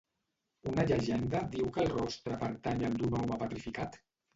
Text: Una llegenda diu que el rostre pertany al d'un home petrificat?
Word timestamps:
Una 0.71 0.85
llegenda 0.93 1.43
diu 1.57 1.69
que 1.77 1.85
el 1.85 1.95
rostre 1.95 2.41
pertany 2.43 2.87
al 2.91 3.01
d'un 3.05 3.23
home 3.23 3.43
petrificat? 3.47 4.07